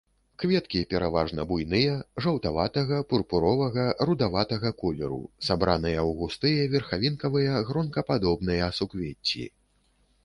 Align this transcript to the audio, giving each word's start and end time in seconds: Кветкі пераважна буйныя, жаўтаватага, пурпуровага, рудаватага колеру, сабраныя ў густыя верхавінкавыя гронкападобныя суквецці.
Кветкі 0.43 0.79
пераважна 0.93 1.43
буйныя, 1.49 1.97
жаўтаватага, 2.25 2.97
пурпуровага, 3.11 3.85
рудаватага 4.11 4.71
колеру, 4.81 5.21
сабраныя 5.51 5.99
ў 6.09 6.19
густыя 6.23 6.67
верхавінкавыя 6.75 7.63
гронкападобныя 7.69 8.75
суквецці. 8.81 9.47